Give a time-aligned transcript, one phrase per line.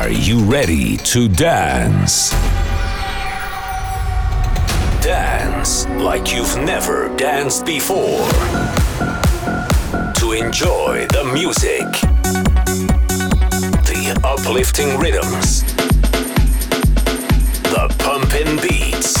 [0.00, 2.30] Are you ready to dance?
[5.04, 8.26] Dance like you've never danced before.
[10.14, 11.84] To enjoy the music,
[13.84, 15.64] the uplifting rhythms,
[17.64, 19.12] the pumping beats,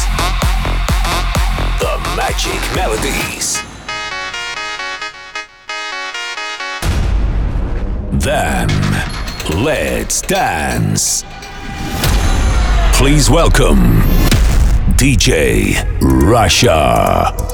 [1.78, 3.60] the magic melodies.
[8.24, 11.24] Then, let's dance.
[12.92, 14.02] Please welcome
[14.96, 17.49] DJ Rasja.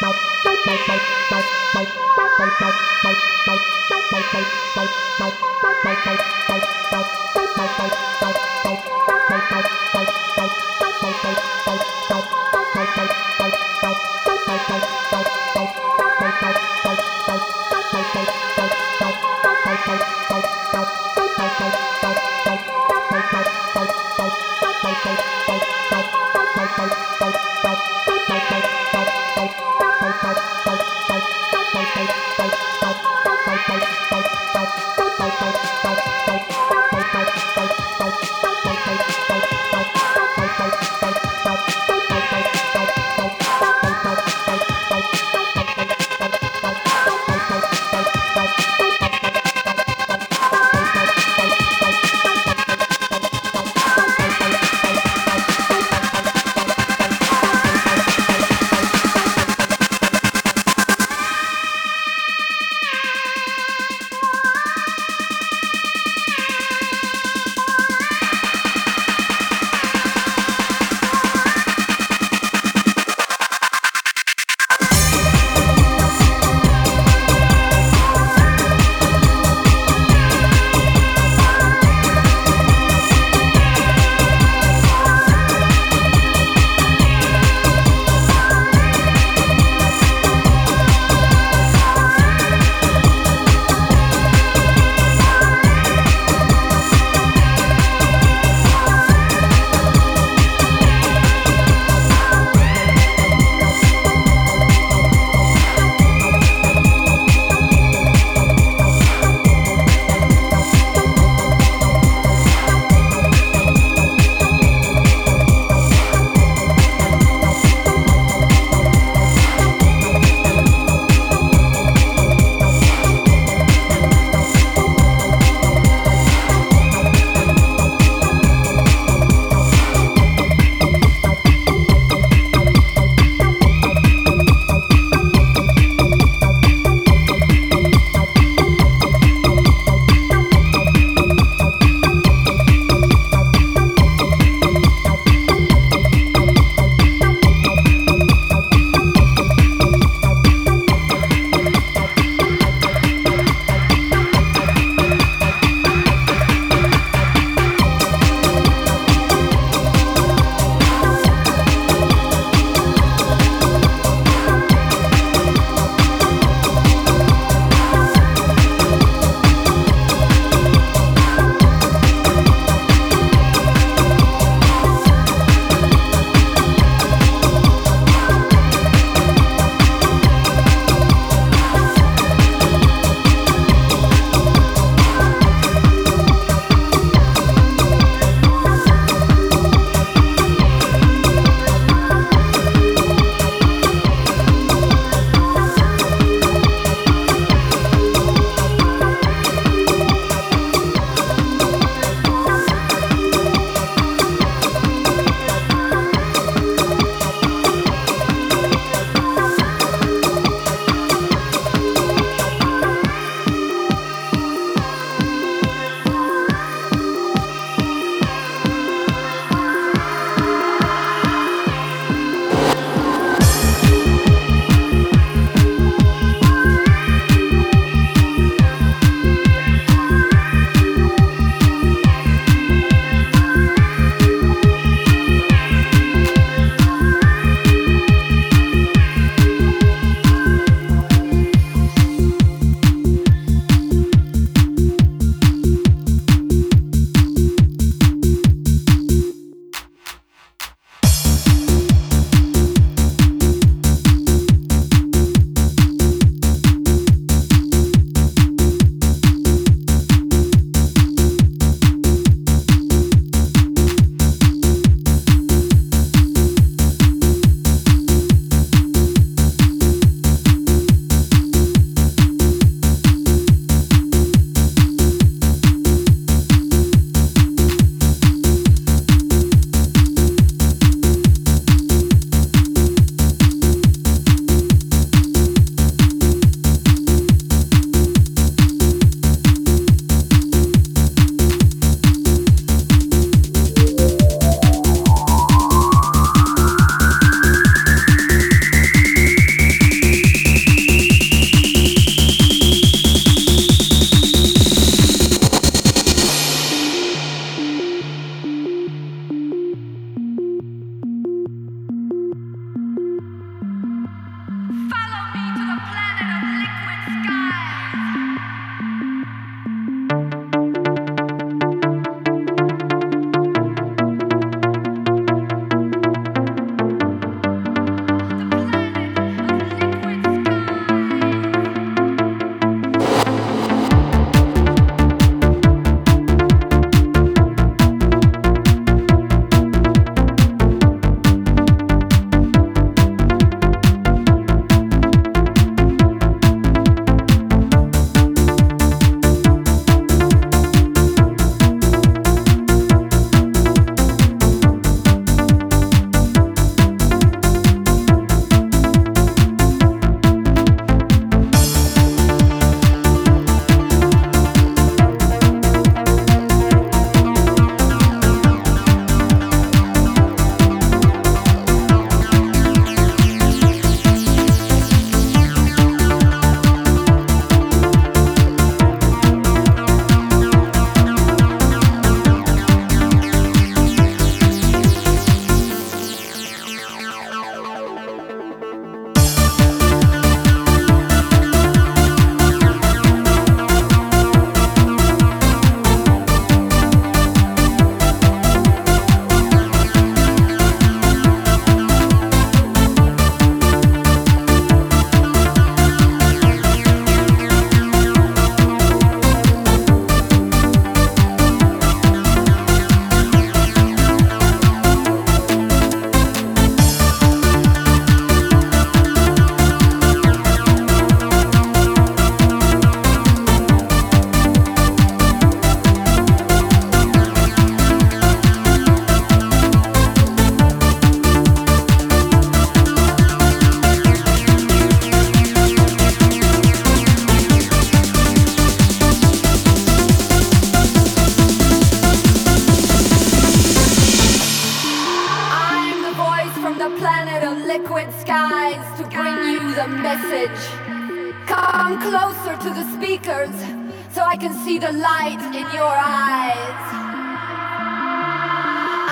[0.00, 0.27] Bye.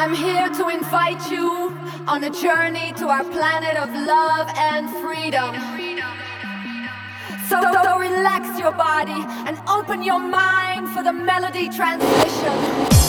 [0.07, 1.77] I'm here to invite you
[2.07, 5.53] on a journey to our planet of love and freedom.
[7.49, 13.06] So, so relax your body and open your mind for the melody transmission.